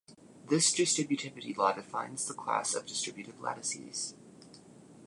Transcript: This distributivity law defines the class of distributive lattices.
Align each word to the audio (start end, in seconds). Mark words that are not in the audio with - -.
This 0.49 0.73
distributivity 0.75 1.55
law 1.55 1.73
defines 1.73 2.25
the 2.25 2.33
class 2.33 2.73
of 2.73 2.87
distributive 2.87 3.39
lattices. 3.39 4.15